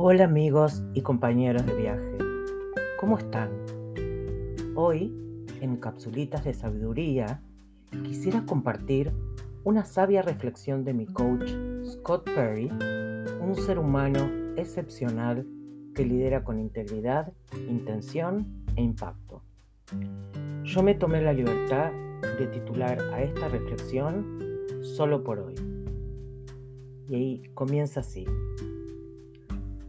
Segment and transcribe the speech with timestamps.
[0.00, 2.18] Hola amigos y compañeros de viaje,
[3.00, 3.50] ¿cómo están?
[4.76, 5.12] Hoy,
[5.60, 7.42] en Capsulitas de Sabiduría,
[8.04, 9.12] quisiera compartir
[9.64, 11.50] una sabia reflexión de mi coach
[11.84, 12.70] Scott Perry,
[13.40, 14.20] un ser humano
[14.56, 15.44] excepcional
[15.96, 17.32] que lidera con integridad,
[17.68, 19.42] intención e impacto.
[20.62, 21.90] Yo me tomé la libertad
[22.38, 24.38] de titular a esta reflexión
[24.80, 25.56] Solo por hoy.
[27.08, 28.24] Y ahí comienza así.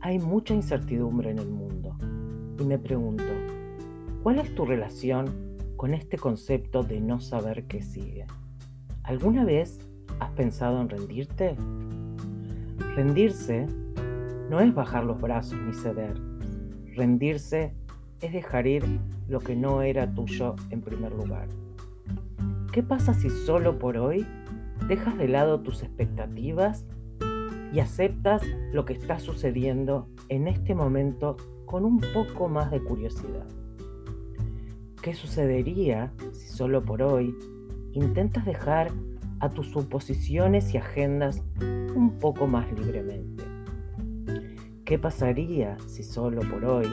[0.02, 1.98] Hay mucha incertidumbre en el mundo
[2.58, 3.26] y me pregunto,
[4.24, 8.26] ¿cuál es tu relación con este concepto de no saber qué sigue?
[9.04, 9.86] ¿Alguna vez
[10.22, 11.58] has pensado en rendirte?
[12.96, 13.68] Rendirse
[14.50, 16.14] no es bajar los brazos ni ceder.
[16.96, 17.74] Rendirse
[18.22, 18.86] es dejar ir
[19.28, 21.50] lo que no era tuyo en primer lugar.
[22.72, 24.26] ¿Qué pasa si solo por hoy
[24.88, 26.86] dejas de lado tus expectativas
[27.72, 33.46] y aceptas lo que está sucediendo en este momento con un poco más de curiosidad.
[35.02, 37.36] ¿Qué sucedería si solo por hoy
[37.94, 38.92] intentas dejar
[39.40, 43.44] a tus suposiciones y agendas un poco más libremente?
[44.84, 46.88] ¿Qué pasaría si solo por hoy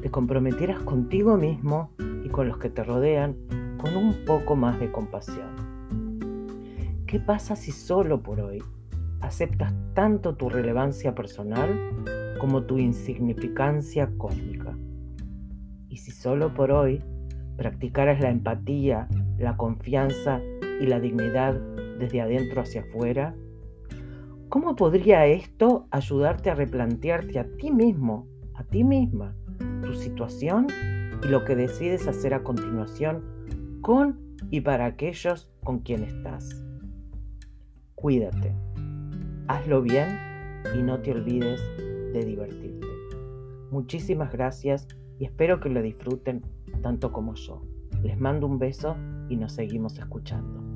[0.00, 1.92] te comprometieras contigo mismo
[2.24, 3.36] y con los que te rodean
[3.76, 5.50] con un poco más de compasión?
[7.06, 8.62] ¿Qué pasa si solo por hoy
[9.20, 14.76] aceptas tanto tu relevancia personal como tu insignificancia cósmica.
[15.88, 17.02] Y si solo por hoy
[17.56, 20.40] practicaras la empatía, la confianza
[20.80, 21.60] y la dignidad
[21.98, 23.34] desde adentro hacia afuera,
[24.48, 29.34] ¿cómo podría esto ayudarte a replantearte a ti mismo, a ti misma,
[29.82, 30.66] tu situación
[31.22, 33.22] y lo que decides hacer a continuación
[33.82, 34.18] con
[34.50, 36.64] y para aquellos con quien estás?
[37.94, 38.69] Cuídate
[39.50, 40.16] hazlo bien
[40.76, 41.60] y no te olvides
[42.12, 42.86] de divertirte.
[43.72, 44.86] Muchísimas gracias
[45.18, 46.42] y espero que lo disfruten
[46.82, 47.60] tanto como yo.
[48.02, 48.96] Les mando un beso
[49.28, 50.69] y nos seguimos escuchando.